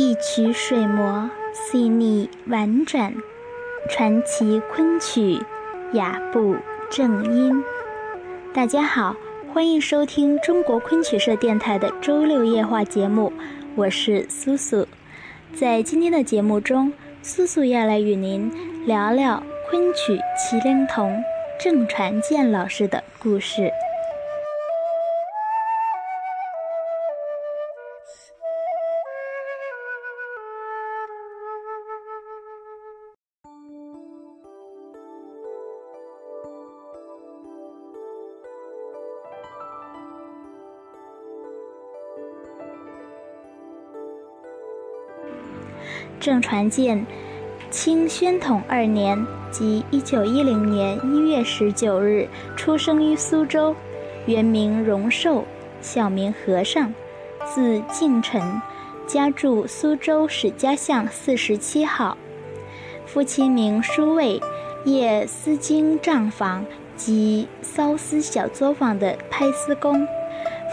[0.00, 3.12] 一曲水磨，细腻婉转，
[3.90, 5.40] 传奇昆曲，
[5.92, 6.54] 雅步
[6.88, 7.64] 正音。
[8.54, 9.16] 大家好，
[9.52, 13.32] 欢迎收听中国昆曲社电台的周六夜话节目，
[13.74, 14.86] 我是苏苏。
[15.52, 18.52] 在今天的节目中，苏苏要来与您
[18.86, 21.10] 聊聊昆曲《麒麟童》
[21.58, 23.68] 郑传健老师的故事。
[46.20, 47.06] 郑传健，
[47.70, 53.74] 清宣统二年，即一九一零年一月十九日出生于苏州，
[54.26, 55.44] 原名荣寿，
[55.80, 56.92] 小名和尚，
[57.44, 58.42] 字敬臣，
[59.06, 62.16] 家住苏州史家巷四十七号。
[63.06, 64.40] 父亲名书卫，
[64.84, 66.64] 业丝经账房
[66.96, 70.06] 及缫丝小作坊的拍丝工。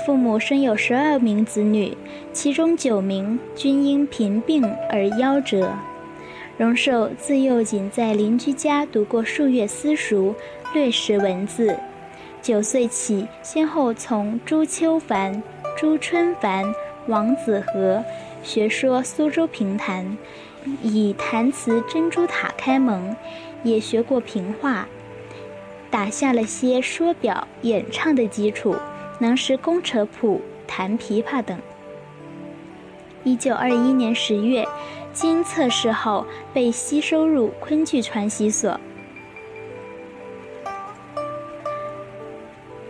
[0.05, 1.97] 父母生有十二名子女，
[2.31, 5.73] 其中九名均因贫病而夭折。
[6.57, 10.35] 荣寿自幼仅在邻居家读过数月私塾，
[10.75, 11.75] 略识文字。
[12.39, 15.41] 九岁起，先后从朱秋凡、
[15.75, 16.63] 朱春凡、
[17.07, 18.05] 王子和
[18.43, 20.15] 学说苏州评弹，
[20.83, 23.15] 以弹词《珍珠塔》开蒙，
[23.63, 24.87] 也学过评话，
[25.89, 28.75] 打下了些说表、演唱的基础。
[29.19, 31.57] 能识工扯谱、弹琵琶等。
[33.23, 34.67] 一九二一年十月，
[35.11, 38.79] 经测试后被吸收入昆剧传习所。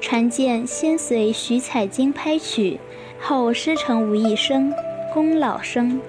[0.01, 2.79] 传见先随徐彩金拍曲，
[3.19, 4.73] 后师承吴义生、
[5.13, 5.99] 龚老生。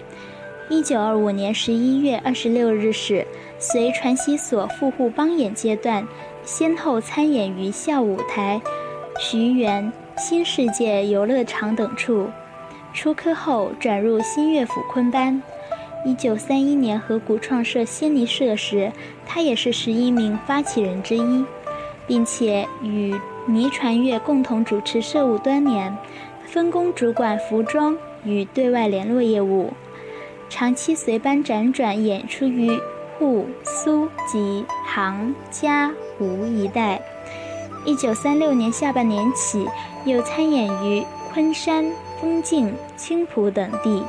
[0.68, 3.24] 一九二五年十一月二十六日始，
[3.58, 6.06] 随传习所赴沪帮演阶段，
[6.44, 8.60] 先后参演于校舞台、
[9.20, 9.92] 徐园。
[10.18, 12.30] 新世界游乐场等处，
[12.94, 15.42] 出科后转入新乐府昆班。
[16.06, 18.90] 一九三一年和古创设仙尼社时，
[19.26, 21.44] 他也是十一名发起人之一，
[22.06, 23.14] 并且与
[23.46, 25.94] 倪传月共同主持社务多年，
[26.46, 27.94] 分工主管服装
[28.24, 29.74] 与对外联络业务，
[30.48, 32.80] 长期随班辗转演出于
[33.18, 37.02] 沪、苏及杭、嘉、吴一带。
[37.84, 39.66] 一九三六年下半年起。
[40.06, 41.84] 又参演于昆山、
[42.18, 44.02] 丰靖、青浦等地。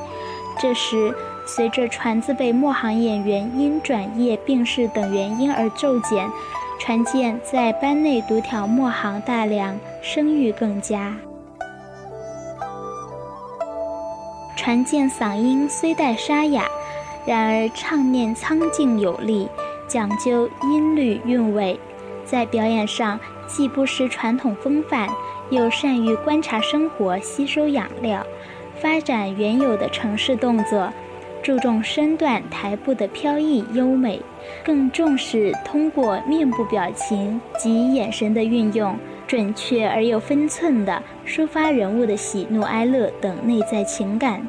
[0.60, 1.14] 这时，
[1.46, 6.30] 随着船字辈末行演员因转业、病逝等原因而骤减，
[6.80, 11.14] 船舰在班内独挑末行大梁，声誉更佳。
[14.56, 16.66] 船舰嗓音虽带沙哑，
[17.26, 19.48] 然而唱念苍劲有力，
[19.88, 21.80] 讲究音律韵味，
[22.30, 25.10] 在表演上既不失传统风范。
[25.50, 28.22] 又善于观察生活、吸收养料，
[28.82, 30.92] 发展原有的城市动作，
[31.42, 34.22] 注重身段台步的飘逸优美，
[34.62, 44.46] 更重视通过面部表情及眼神的运用，准确而又分寸地抒发人物的喜怒哀乐等内在情感。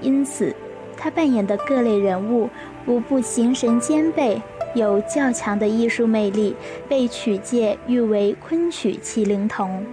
[0.00, 0.52] 因此，
[0.96, 2.50] 他扮演的各类人物
[2.86, 4.42] 无不形神兼备，
[4.74, 6.54] 有较强的艺术魅力，
[6.88, 9.84] 被曲界誉为“昆曲麒麟童”。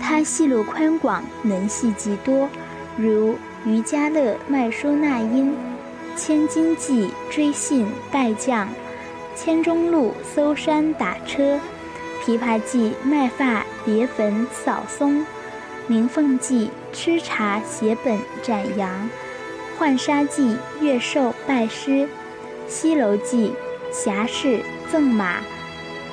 [0.00, 2.48] 他戏路宽广，能戏极多，
[2.96, 5.54] 如渔家乐卖书纳音、
[6.16, 8.68] 千金记追信拜将、
[9.34, 11.58] 千钟路搜山打车、
[12.24, 15.24] 琵琶记卖发别坟扫松、
[15.86, 19.10] 鸣凤记吃茶写本展扬、
[19.78, 22.08] 浣纱记月寿拜师、
[22.68, 23.52] 西楼记
[23.90, 25.36] 侠士赠马、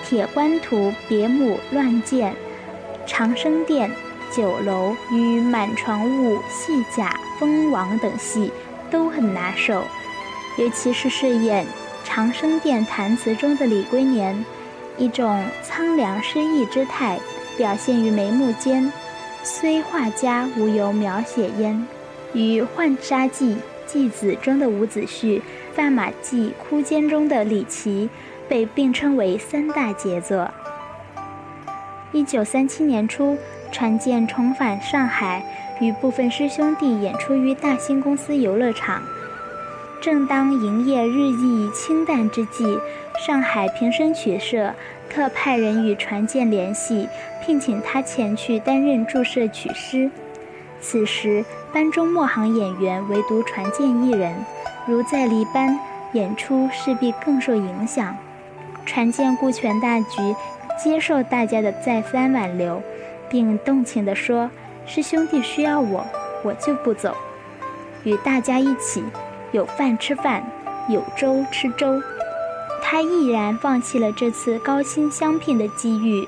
[0.03, 2.35] 铁官图别母乱箭。
[3.07, 3.91] 长生殿、
[4.35, 8.51] 酒楼与满床雾、戏甲、蜂王等戏
[8.89, 9.83] 都很拿手，
[10.57, 11.67] 尤其是饰演
[12.03, 14.43] 长生殿弹词中的李龟年，
[14.97, 17.19] 一种苍凉失意之态
[17.57, 18.91] 表现于眉目间，
[19.43, 21.87] 虽画家无由描写焉。
[22.33, 23.53] 与《浣纱记》
[23.85, 25.39] 继子中的伍子胥，
[25.75, 28.09] 《范马记》哭奸中的李琦，
[28.47, 30.49] 被并称为三大杰作。
[32.13, 33.37] 一九三七年初，
[33.73, 35.43] 传见重返上海，
[35.81, 39.03] 与部分师兄弟演出于大兴公司游乐场。
[39.99, 42.79] 正当营业日益清淡之际，
[43.25, 44.73] 上海平生曲社
[45.09, 47.09] 特派人与传见联系，
[47.43, 50.09] 聘请他前去担任注射曲师。
[50.79, 51.43] 此时
[51.73, 54.35] 班中末行演员唯独传见一人，
[54.87, 55.79] 如在离班，
[56.13, 58.15] 演出势必更受影响。
[58.85, 60.35] 船见顾全大局，
[60.81, 62.81] 接受大家的再三挽留，
[63.29, 64.49] 并动情地说
[64.85, 66.05] ：“师兄弟需要我，
[66.43, 67.15] 我就不走，
[68.03, 69.03] 与大家一起
[69.51, 70.45] 有饭吃饭，
[70.87, 72.01] 有粥吃粥。”
[72.83, 76.27] 他毅然放弃了这次高薪相聘的机遇。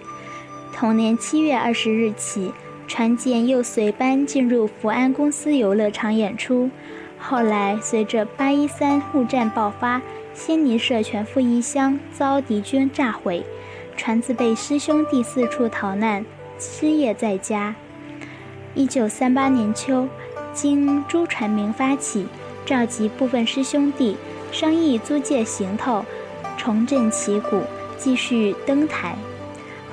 [0.73, 2.51] 同年七月二十日起，
[2.87, 6.71] 船舰又随班进入福安公司游乐场演出。
[7.19, 10.01] 后来，随着八一三陆战爆发，
[10.33, 13.43] 仙尼社全副一箱遭敌军炸毁，
[13.97, 16.25] 船子被师兄弟四处逃难，
[16.57, 17.75] 失业在家。
[18.73, 20.07] 一九三八年秋，
[20.53, 22.27] 经朱传明发起，
[22.65, 24.15] 召集部分师兄弟
[24.51, 26.05] 商议租借行头。
[26.55, 27.61] 重振旗鼓，
[27.97, 29.15] 继续登台。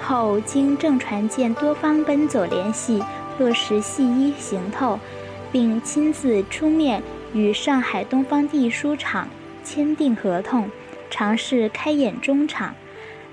[0.00, 3.02] 后经郑传健多方奔走联系，
[3.38, 4.98] 落实戏衣行头，
[5.52, 7.02] 并亲自出面
[7.34, 9.28] 与上海东方艺书厂
[9.64, 10.70] 签订合同，
[11.10, 12.74] 尝试开演中场，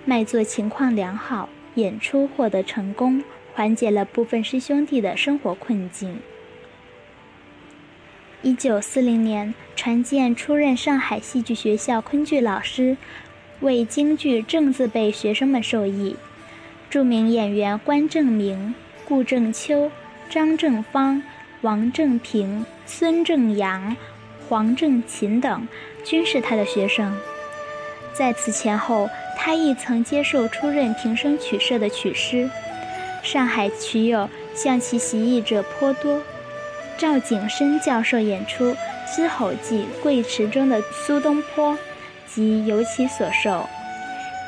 [0.06, 6.18] 卖座情况良好，演出获得成功，缓解了部分师兄弟的生活困境。
[8.42, 12.98] 一九四零年，传建出任上海戏剧学校昆剧老师，
[13.60, 16.16] 为京剧正字辈学生们授意。
[16.90, 18.74] 著名演员关正明、
[19.06, 19.92] 顾正秋、
[20.28, 21.22] 张正芳、
[21.62, 23.96] 王正平、孙正阳、
[24.50, 25.68] 黄正勤等
[26.04, 27.16] 均是他的学生。
[28.14, 32.50] 在此前后，他亦曾接受出任平生曲社的曲师。
[33.22, 36.20] 上海曲友向其习艺者颇多。
[36.98, 38.74] 赵景深教授演出
[39.08, 41.78] 《狮吼记》桂池中的苏东坡，
[42.28, 43.70] 即由其所授。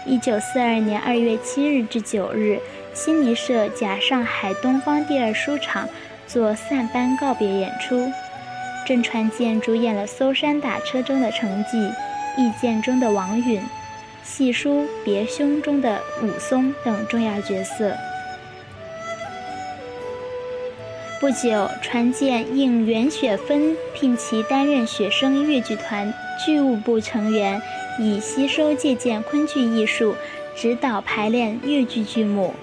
[0.06, 2.60] 一九四二年二月七日至九日，
[2.94, 5.88] 新尼社假上海东方第二书场
[6.33, 8.12] 做散班告别演出。
[8.88, 11.77] 郑传健主演了《搜山打车》中的程绩，
[12.35, 13.62] 《意见》中的王允，
[14.24, 17.95] 《戏书别兄》中的武松等重要角色。
[21.21, 26.12] 不久，传健应袁雪芬聘其担任学生越剧团
[26.44, 27.62] 剧务部成员，
[28.00, 30.15] 以吸收借鉴昆剧艺术，
[30.56, 32.56] 指导排练越剧剧目。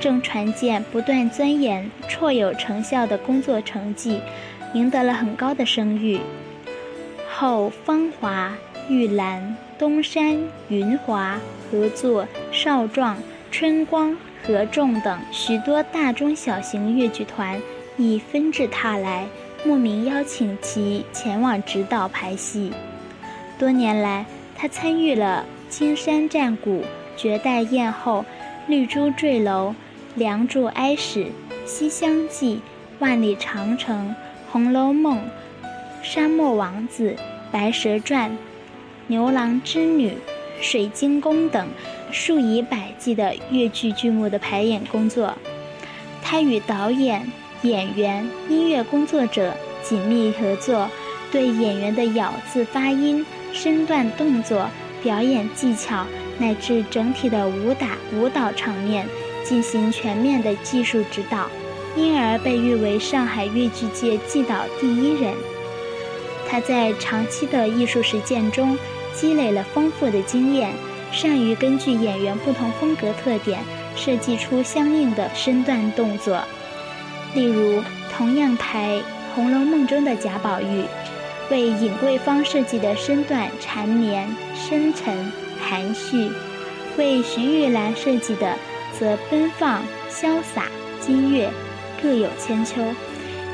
[0.00, 4.20] 郑传见不断钻研，绰有成效的工作成绩，
[4.72, 6.18] 赢得了很高的声誉。
[7.30, 8.52] 后芳华、
[8.88, 11.38] 玉兰、东山、云华
[11.70, 13.18] 合作少壮、
[13.50, 17.60] 春光、合众等许多大中小型越剧团。
[17.96, 19.26] 亦纷至沓来，
[19.62, 22.72] 慕名邀请其前往指导排戏。
[23.58, 24.24] 多年来，
[24.56, 26.76] 他参与了《青山战鼓》
[27.14, 28.20] 《绝代艳后》
[28.68, 29.68] 《绿珠坠楼》
[30.14, 31.20] 《梁祝哀史》
[31.64, 32.54] 《西厢记》
[32.98, 34.08] 《万里长城》
[34.50, 35.18] 《红楼梦》
[36.02, 37.10] 《沙漠王子》
[37.50, 38.30] 《白蛇传》
[39.06, 40.10] 《牛郎织女》
[40.60, 41.68] 《水晶宫》等
[42.10, 45.34] 数以百计的越剧剧目的排演工作。
[46.22, 47.30] 他与导演。
[47.62, 50.88] 演员、音乐工作者紧密合作，
[51.30, 54.66] 对演员的咬字发音、身段动作、
[55.02, 56.06] 表演技巧
[56.38, 59.06] 乃至整体的武打舞蹈场面
[59.50, 61.50] 进行全面的技术指导，
[61.96, 65.34] 因而被誉为上海越剧界技导第一人。
[66.48, 68.78] 他在长期的艺术实践中
[69.12, 70.70] 积累了丰富的经验，
[71.10, 73.58] 善于根据演员不同风格特点
[73.96, 76.40] 设计出相应的身段动作。
[77.34, 77.82] 例如，
[78.16, 78.98] 同样排
[79.34, 80.84] 《红楼梦》中的贾宝玉，
[81.50, 86.30] 为尹桂芳设计的身段缠绵、深沉、含蓄；
[86.96, 88.54] 为徐玉兰设计的
[89.00, 90.68] 则奔放、潇洒、
[91.00, 91.50] 激越，
[92.02, 92.82] 各有千秋，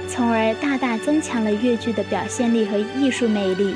[0.09, 3.75] 从而大大增强了越剧的表现力和艺术魅力，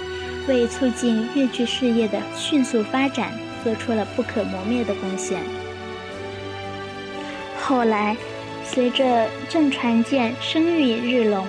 [0.49, 5.41] 为促进越剧事业的迅速发展做出了不可磨灭的贡献。
[7.59, 8.17] 后来。
[8.63, 11.45] 随着郑传健声誉日隆，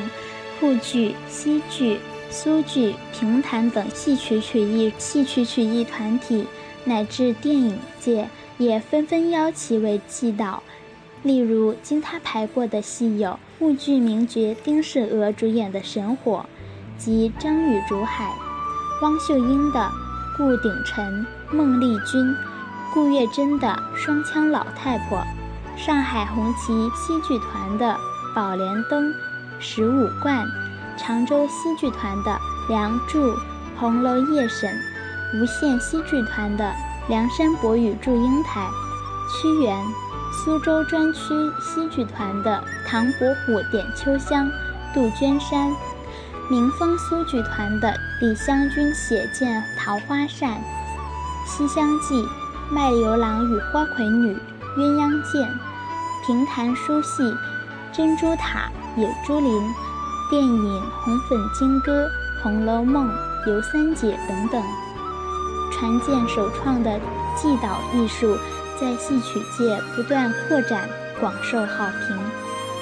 [0.60, 2.00] 沪剧、西剧、
[2.32, 6.48] 苏剧、评弹等戏曲曲艺、戏曲曲艺团体
[6.84, 8.28] 乃至电影界
[8.62, 10.62] 也纷纷邀其为祭导。
[11.24, 16.46] 例如，经他排过的戏有沪剧名角丁世娥主演的《神火》，
[17.04, 18.32] 及张宇竹海、
[19.02, 19.80] 汪秀英的
[20.38, 21.26] 《顾鼎臣》
[21.56, 22.22] 《孟丽君》，
[22.94, 25.18] 顾月珍的《双枪老太婆》。
[25.78, 27.94] 上海红旗戏剧团的
[28.36, 29.10] 《宝莲灯》
[29.60, 30.46] 《十五贯》，
[30.98, 32.32] 常州戏剧团的
[32.68, 33.32] 《梁祝》
[33.80, 34.70] 《红楼夜审》，
[35.42, 36.66] 无线戏剧团的
[37.12, 38.62] 《梁山伯与祝英台》，
[39.42, 39.78] 屈原、
[40.32, 41.20] 苏州专区
[41.60, 44.50] 戏剧团的唐伯虎点秋香、
[44.94, 45.76] 杜鹃山，
[46.50, 50.64] 民风苏剧团的李香君写剑桃花扇、
[51.46, 52.26] 西厢记、
[52.70, 54.34] 卖油郎与花魁女、
[54.78, 55.54] 鸳鸯剑，
[56.26, 57.36] 评弹书戏
[57.92, 59.62] 珍珠塔、野猪林，
[60.30, 62.10] 电影红粉金戈、
[62.42, 63.14] 红楼梦、
[63.48, 64.64] 尤三姐等等。
[65.82, 67.00] 传建首创的
[67.36, 68.38] 祭祷艺术。
[68.80, 70.88] 在戏曲界不断扩展，
[71.20, 72.18] 广受好评。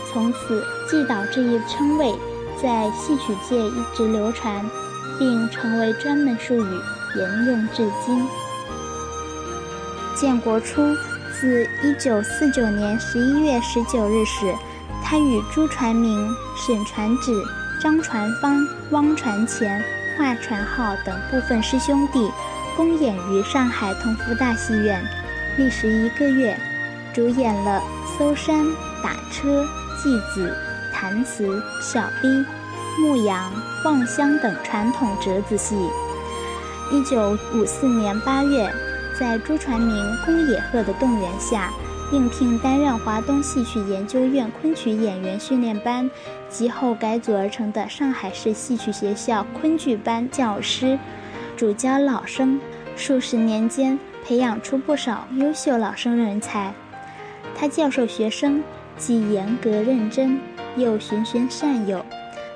[0.09, 2.13] 从此，祭祷这一称谓
[2.61, 4.65] 在戏曲界一直流传，
[5.17, 6.79] 并成为专门术语，
[7.17, 8.25] 沿用至今。
[10.15, 10.95] 建国初，
[11.37, 14.55] 自1949年11月19日始，
[15.03, 17.43] 他与朱传明、沈传芷、
[17.81, 19.83] 张传芳、汪传乾、
[20.17, 22.31] 华传浩等部分师兄弟，
[22.79, 25.03] 公演于上海同福大戏院。
[25.57, 26.57] 历时一个月，
[27.13, 27.83] 主演了
[28.17, 28.63] 《搜山》
[29.03, 29.63] 《打车》
[30.01, 30.47] 《祭子》
[30.93, 31.45] 《弹词》
[31.81, 32.27] 《小逼》
[33.01, 33.51] 《牧羊》
[33.85, 35.75] 《望乡》等传统折子戏。
[36.89, 38.73] 一九五四年八月，
[39.19, 41.73] 在朱传明、宫野鹤的动员下，
[42.13, 46.09] 应聘担任华东戏曲研究院昆曲演员训练班
[46.47, 50.97] 及后改组而成的上海市戏曲学校昆剧班教师，
[51.57, 52.57] 主教老生。
[52.99, 53.97] 数十年间。
[54.25, 56.71] 培养出不少优秀老生人才。
[57.55, 58.61] 他教授学生
[58.95, 60.39] 既严格认真，
[60.75, 62.05] 又循循善诱。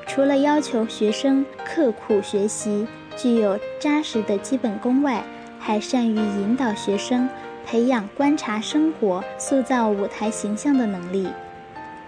[0.06, 2.86] 除了要求学生刻苦学习、
[3.16, 5.24] 具有扎实的基本功外，
[5.58, 7.28] 还善于引导学生
[7.66, 11.28] 培养观察生活、塑造舞台形象的能力，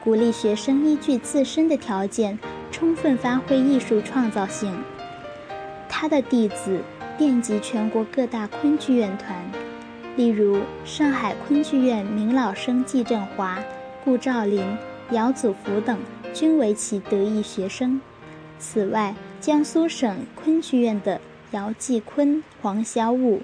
[0.04, 2.38] 鼓励学生依据自身的条件
[2.72, 4.78] 充分发挥艺术创造性。
[5.90, 6.82] 他的弟子。
[7.18, 9.34] 遍及全国各大昆剧院团，
[10.18, 13.58] 例如上海昆剧院名老生季振华、
[14.04, 14.62] 顾兆林、
[15.12, 15.98] 姚祖福等，
[16.34, 18.02] 均为其得意学生。
[18.60, 23.42] 此外，江苏省昆剧院的姚继坤、黄小武，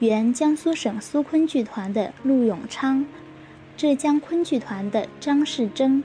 [0.00, 3.06] 原江苏省苏昆剧团的陆永昌，
[3.76, 6.02] 浙江昆剧团的张世征，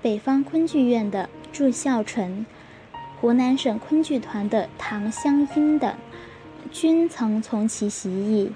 [0.00, 2.46] 北方昆剧院的祝孝纯，
[3.20, 5.94] 湖南省昆剧团的唐香英等。
[6.70, 8.52] 均曾从其习艺。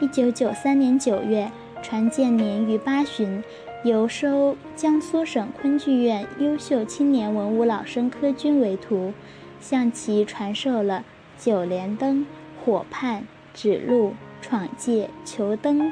[0.00, 1.50] 一九九三年九月，
[1.82, 3.42] 传建年逾八旬，
[3.84, 9.12] 由收江苏省昆剧院优秀青年文武老生科军为徒，
[9.60, 11.04] 向其传授了
[11.44, 12.18] 《九连灯》
[12.64, 13.20] 《火判》
[13.54, 14.08] 《指路》
[14.40, 15.88] 《闯界》《求灯》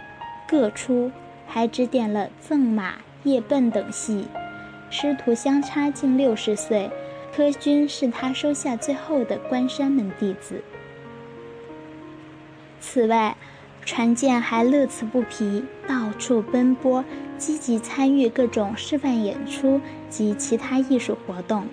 [0.46, 1.10] 各出，
[1.46, 2.90] 还指点了《赠马》
[3.22, 4.26] 《夜奔》等戏。
[4.90, 6.90] 师徒相差近六十岁，
[7.34, 10.62] 科军是他收下最后的关山门弟子。
[12.94, 13.36] 此外，
[13.84, 17.04] 传建还乐此不疲，到处奔波，
[17.36, 21.66] 积极参与各种示范演出及其他艺术活动。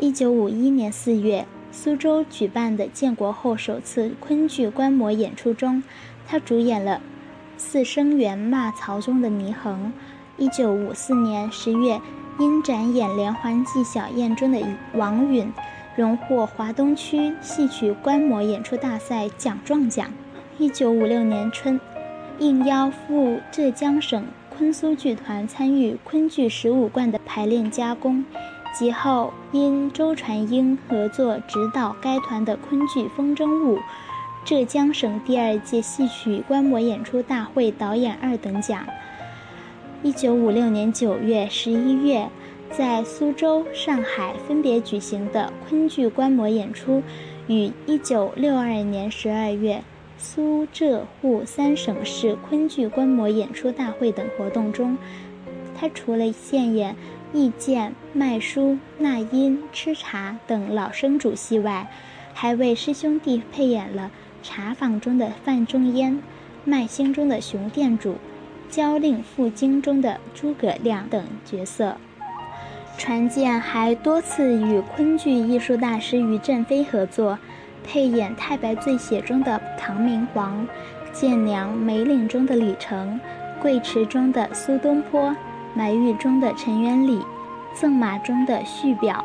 [0.00, 5.84] 一九五一年四月，苏州举办的建国后首次昆剧观摩演出中，
[6.26, 6.96] 他主演了
[7.56, 9.92] 《四声猿骂曹中的祢衡》。
[10.42, 12.00] 一九五四年十月，
[12.40, 14.60] 因展演连环计小燕中的
[14.94, 15.52] 王允。
[15.96, 20.10] 荣获华东区戏曲观摩演出大赛奖状奖。
[20.56, 21.80] 一九五六年春，
[22.38, 28.24] 应邀赴浙江省昆苏剧团参与昆剧十五贯的排练加工，
[28.72, 33.78] 及后因周传英合作指导该团的昆剧《风筝舞》，
[34.44, 38.86] 浙江省第二届戏曲观摩演出大会导演二等奖。
[40.04, 42.28] 一九五六年九月、十一月。
[42.70, 47.04] 在苏州、上海分别举行的昆剧观摩演出，
[47.46, 49.84] 与1962年12月
[50.26, 54.96] 苏浙沪三省市昆剧观摩演出大会等活动中，
[55.78, 56.96] 他除了现演
[57.34, 61.86] 义剑、卖书、纳音、吃茶等老生主戏外，
[62.32, 64.10] 还为师兄弟配演了
[64.48, 66.12] 《茶坊中的范仲淹》
[66.64, 68.12] 《卖星中的熊店主》
[68.70, 71.98] 《交令赴京中的诸葛亮》等角色。
[72.96, 77.38] 传建还多次与昆剧艺术大师于振飞合作，
[77.84, 80.66] 配演《太白醉写》中的唐明皇，
[81.12, 83.20] 《剑梁梅岭》中的李成，
[83.62, 85.30] 《桂池》中的苏东坡，
[85.74, 87.18] 《埋玉》中的陈元礼，
[87.74, 89.24] 《赠马》中的续表，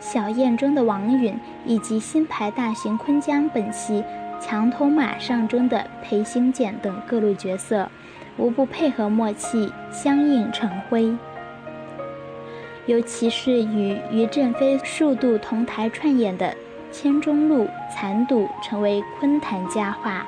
[0.04, 4.02] 《小燕》中的王允，以及新排大型昆江本戏
[4.44, 7.88] 《墙头马上》中的裴行俭等各路角色，
[8.36, 11.14] 无不配合默契，相映成辉。
[12.86, 16.46] 尤其是与于振飞数度同台串演的
[16.90, 20.26] 《千钟路》《残赌》，成为昆坛佳话。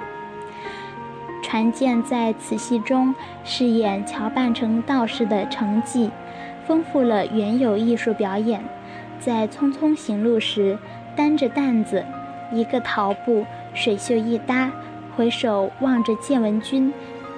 [1.43, 6.11] 船建在此戏中饰演乔扮成道士的程绩，
[6.67, 8.63] 丰富了原有艺术表演。
[9.19, 10.79] 在匆匆行路时，
[11.17, 12.05] 担着担子，
[12.53, 14.71] 一个桃步，水袖一搭，
[15.17, 16.93] 回首望着建文君，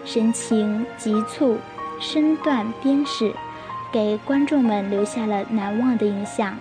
[0.04, 1.56] 神情急促，
[1.98, 3.32] 身段鞭势，
[3.90, 6.56] 给观众们留下了难忘的印象。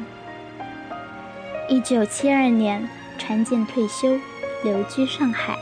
[1.71, 2.85] 一九七二年，
[3.17, 4.19] 船舰退休，
[4.61, 5.57] 留居上海。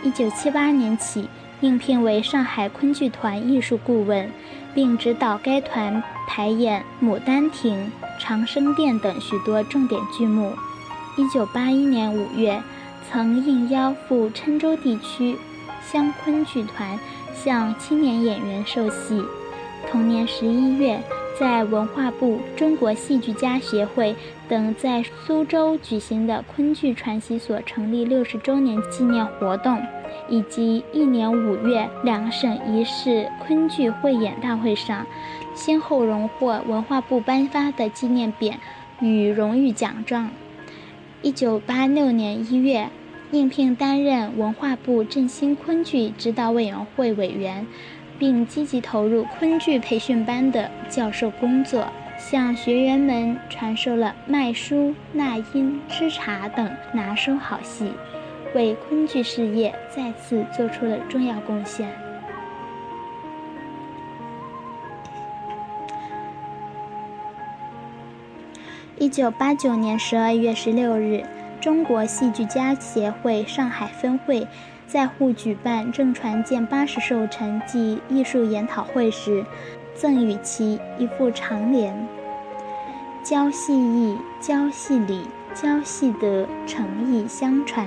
[0.00, 1.28] 一九七八年起，
[1.60, 4.30] 应聘为上海昆剧团艺术顾问，
[4.72, 7.76] 并指导该团排演《牡丹亭》
[8.20, 10.54] 《长生殿》等许多重点剧目。
[11.18, 12.62] 一九八一年五月，
[13.10, 15.36] 曾应邀赴郴州地区
[15.82, 16.96] 湘昆剧团
[17.34, 19.20] 向青年演员授戏。
[19.90, 21.02] 同年十一月。
[21.42, 24.14] 在文化部、中国戏剧家协会
[24.48, 29.82] 等在苏州举行的昆剧传习所成立六十周年纪念活动，
[30.28, 35.04] 以及一年五月两省一市昆剧汇演大会上，
[35.52, 38.54] 先后荣获文化部颁发的纪念匾
[39.00, 40.30] 与荣誉奖状。
[41.22, 42.88] 一九八六年一月，
[43.32, 47.66] 应聘担任文化部振兴昆剧指导委员会委员。
[48.22, 57.90] 并积极投入昆剧培训班的教授工作，向学员们传授了卖书、纳音、吃茶等拿手好戏，
[58.54, 61.88] 为昆剧事业再次做出了重要贡献。
[69.00, 71.24] 一九八九年十二月十六日，
[71.60, 74.46] 中国戏剧家协会上海分会。
[74.92, 79.42] 在沪举办郑传健八十寿辰暨艺术研讨会时，
[79.94, 82.06] 赠与其一副长联
[83.24, 85.22] ：“教戏艺，教戏礼，
[85.54, 87.86] 教戏德，诚意相传。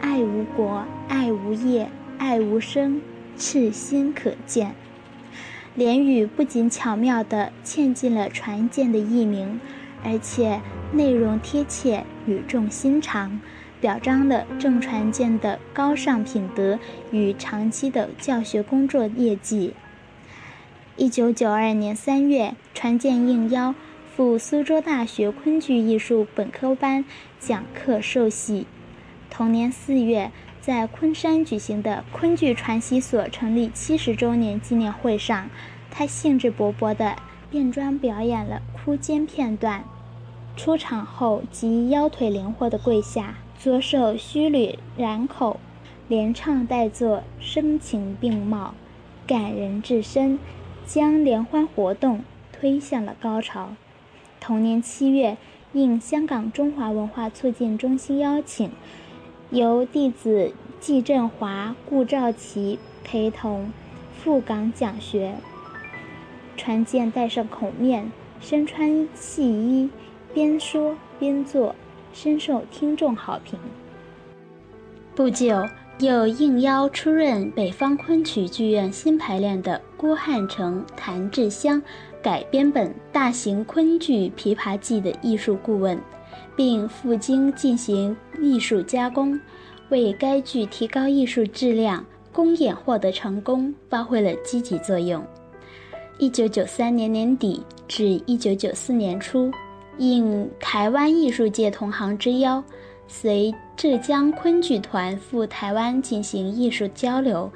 [0.00, 3.02] 爱无国，爱无业，爱无声，
[3.36, 4.72] 赤心可见。”
[5.74, 9.60] 联语不仅巧妙地嵌进了传健的艺名，
[10.04, 10.60] 而且
[10.92, 13.40] 内容贴切，语重心长。
[13.84, 16.78] 表彰了郑传健的高尚品德
[17.10, 19.74] 与长期的教学工作业绩。
[20.96, 23.74] 一九九二年三月，传健应邀
[24.16, 27.04] 赴苏州大学昆剧艺术本科班
[27.38, 28.66] 讲课授戏。
[29.28, 35.50] 同年四月，在昆山举行的昆剧传习所成立七十周年纪念会上，
[35.90, 37.16] 他兴致勃勃地
[37.50, 39.84] 变装表演了哭奸片段。
[40.56, 43.34] 出场后即腰腿灵活地跪下。
[43.64, 45.58] 左手虚捋髯口，
[46.06, 48.74] 连唱带做，声情并茂，
[49.26, 50.38] 感人至深，
[50.84, 52.22] 将联欢活动
[52.52, 53.70] 推向了高潮。
[54.38, 55.38] 同年七月，
[55.72, 58.70] 应香港中华文化促进中心邀请，
[59.48, 63.72] 由弟子季振华、顾兆奇陪同
[64.22, 65.36] 赴港讲学。
[66.58, 69.88] 传健戴上孔面，身穿戏衣，
[70.34, 71.74] 边说边做。
[72.14, 73.58] 深受听众好评。
[75.14, 75.62] 不久，
[75.98, 81.82] 又应邀出任北方昆曲剧院新排练的郭汉成、谭志香
[82.22, 85.98] 改编本大型昆剧《琵琶记》的艺术顾问，
[86.56, 89.38] 并赴京进行艺术加工，
[89.88, 95.22] 为该剧提高艺术质量、公演获得成功发挥了积极作用。
[96.18, 99.50] 一九九三年年底至一九九四年初。
[99.98, 102.62] 应台湾艺术界同行之邀，
[103.06, 107.50] 随浙江昆剧团赴台湾进行艺术交流，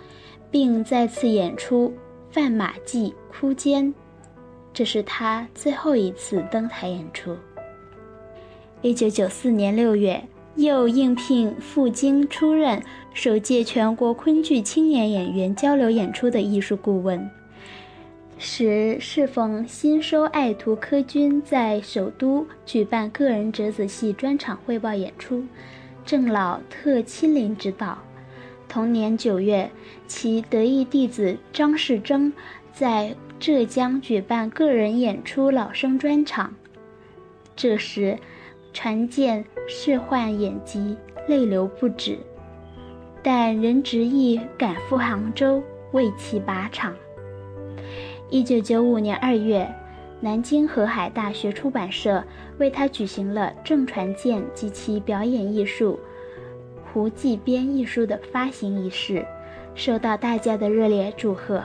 [0.50, 1.88] 并再次演出
[2.30, 3.86] 《范马记》《哭奸》，
[4.72, 7.36] 这是他最后一次登台演出。
[8.82, 10.22] 一九九四年六月，
[10.54, 12.80] 又应聘赴京出任
[13.12, 17.28] 首届全国昆剧青年演员交流演出的艺术顾问。
[18.40, 25.44] 时适逢新收爱徒柯军在首都举办个人折子戏专场汇报演出，
[26.04, 27.98] 郑老特亲临指导。
[28.68, 29.68] 同年九月，
[30.06, 32.32] 其得意弟子张世征
[32.72, 36.54] 在浙江举办个人演出老生专场。
[37.56, 38.16] 这时，
[38.72, 40.96] 传见仕患眼疾，
[41.26, 42.16] 泪流不止，
[43.20, 46.94] 但仍执意赶赴杭州为其把场。
[48.30, 49.66] 一九九五年二月，
[50.20, 52.22] 南京河海大学出版社
[52.58, 55.98] 为他举行了郑传健及其表演艺术
[56.92, 59.24] 《胡记编》一书的发行仪式，
[59.74, 61.62] 受到大家的热烈祝贺。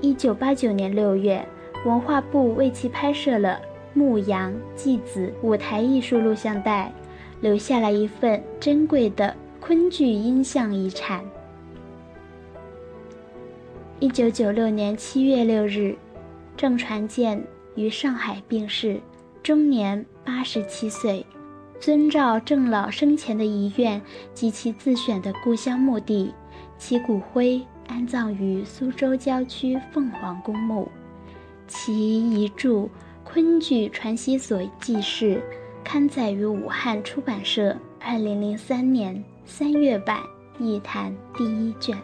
[0.00, 1.44] 一九八九年六月，
[1.84, 3.60] 文化部为其拍摄了
[3.98, 6.92] 《牧羊祭子》舞台艺术录像带，
[7.40, 11.24] 留下了一份珍贵的昆剧音像遗产。
[13.98, 15.96] 一九九六年七月六日，
[16.54, 17.42] 郑传健
[17.76, 19.00] 于上海病逝，
[19.42, 21.24] 终年八十七岁。
[21.80, 24.00] 遵照郑老生前的遗愿
[24.34, 26.34] 及其自选的故乡墓地，
[26.76, 30.86] 其骨灰安葬于苏州郊区凤凰公墓。
[31.66, 32.70] 其遗著
[33.24, 35.36] 《昆剧传习所记事》
[35.82, 40.20] 刊载于武汉出版社，二零零三年三月版
[40.58, 41.96] 一坛第一卷。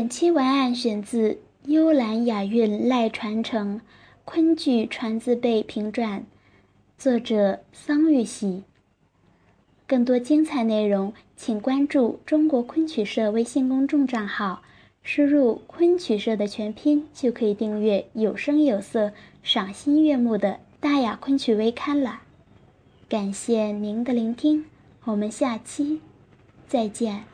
[0.00, 1.32] 本期文案选自
[1.66, 3.82] 《幽兰雅韵赖传承
[4.24, 6.20] 昆剧传字辈评传》，
[6.96, 8.62] 作者桑玉玺。
[9.86, 14.62] 更多精彩内容，请关注中国昆曲社微信公众账号，
[15.02, 20.48] 输入“昆曲社”的全拼，就可以订阅有声有色、赏心悦目的
[20.80, 22.22] 《大雅昆曲微刊》了。
[23.06, 24.64] 感谢您的聆听，
[25.04, 26.00] 我们下期
[26.66, 27.24] 再见。